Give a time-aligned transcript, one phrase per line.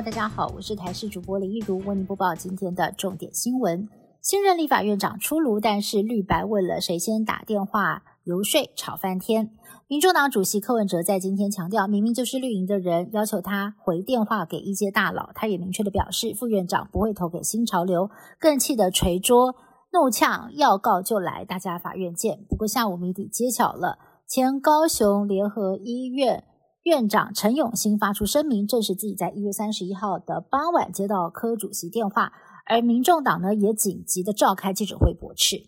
[0.00, 3.88] 大家好，我是台视主播林一如，为您播报今天的重点新闻。
[4.22, 9.50] 新任立法院长出炉，但是绿白为了谁先打电话游说吵翻天。
[9.88, 18.08] 民众党主席柯文哲在今天强调，明明就是绿营的人要求他回电话给一阶大佬，他也明确的表示，副院长不会投给新潮流，
[18.38, 19.56] 更气得捶桌
[19.92, 22.38] 怒呛，要告就来，大家法院见。
[22.48, 26.44] 不过下午谜底揭晓了，前高雄联合医院
[26.88, 32.32] 院长陈永新发出声明，证实自己在一月三十一号的傍晚接到科主席电话，
[32.64, 35.66] 而民众党呢也紧急的召开记者会驳斥。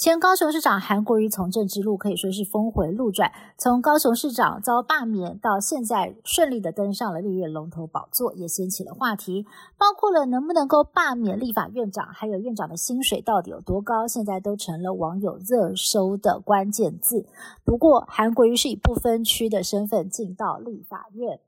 [0.00, 9.44] 前高雄市长韩国瑜从政之路可以说是峰回路转，从高雄市长遭罢免到现在顺利的登上了立院龙头宝座，也掀起了话题，
[9.76, 17.26] 包括了能不能够罢免立法院长，还有院长的薪水到底有多高，现在都成了网友热搜的关键字。
[17.62, 21.40] 不过，韩国瑜是以不分区的身份进到立法院，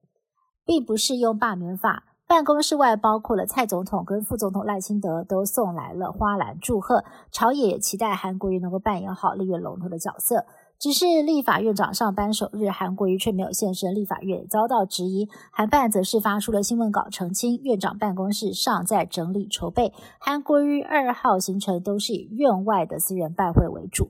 [0.66, 2.04] 并不是用罢免法。
[2.32, 10.46] 办公室外包括了蔡总统跟副总统赖清德都送来了花篮祝贺，朝野也期待韩国瑜能够扮演好立院龙头的角色。
[10.78, 15.28] 只是立法院长上班首日，韩国瑜却没有现身立法院，遭到质疑。
[15.52, 24.08] 韩办则是发出了新闻稿澄清，院长办公室尚在整理筹备，韩国瑜二号行程都是以院外的私人拜会为主。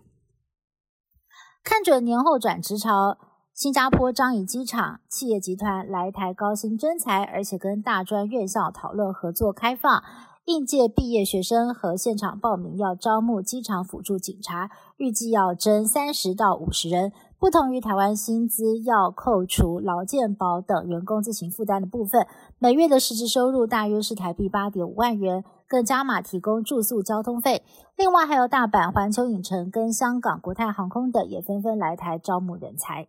[1.65, 3.19] 看准年后转职潮。
[3.55, 10.03] 新加坡樟宜机场企业集团来台高薪征才，而且跟大专院校讨论合作开放
[10.47, 17.13] 应届毕业学生和现场报名，要招募机场辅助警察，预计要征三十到五十人。
[17.39, 22.27] 不同于台湾薪资要扣除劳健保等员工自行负担的部分，
[22.59, 27.63] 每月的实质收入大约是台币八点五万元，更加码提供住宿交通费。
[27.97, 33.09] 另外还有大阪环球影城跟香港国泰航空等也纷纷来台招募人才。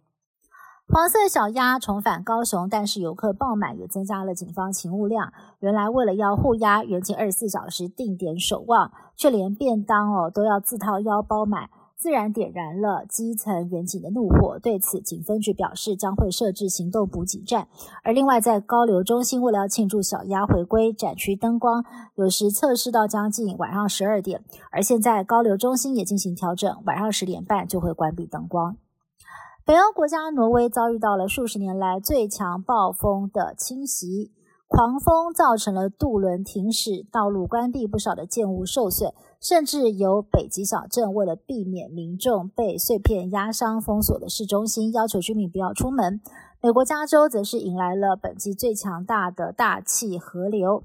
[0.94, 5.34] 黄色小鸭重返高雄，但是游客爆满，也增加了警方勤务量。
[5.60, 14.60] 原来为了要护鸭，远警二十四小时定点守望，却连便当哦都要自掏腰包买，自然点燃了基层远警的怒火。
[14.60, 17.68] 对此，警分局表示将会设置行动补给站。
[18.04, 21.84] 而另外，在高流中心，为了要庆祝小鸭回归，展区灯光
[22.14, 28.78] 有时测试到将近晚上十二点，而现在高流中心也进行调整，晚上十点半就会关闭灯光。
[29.66, 34.34] 北欧国家挪威遭遇到了数十年来最强暴风的侵袭，
[34.68, 46.20] 狂风造成了渡轮停驶、道路关闭，不少的建物受损，甚至有北极小镇为了避免民众被碎片压伤，封锁的市中心，要求居民不要出门。
[46.62, 50.84] 美国加州则是迎来了本季最强大的大气河流，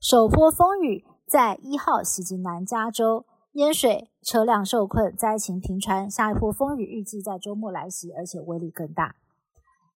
[0.00, 3.26] 首波风雨在一号袭击南加州。
[3.54, 9.14] 淹水、车辆受困、灾情频传，下一波风雨预计在周末来袭，而且威力更大。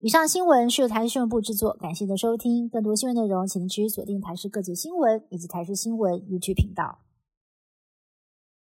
[0.01, 2.69] 以上新闻是由台新闻部制作，感谢您的收听。
[2.69, 6.99] 更多新闻内容，请您持续锁定台视各界新闻以及台视新闻 YouTube 频道。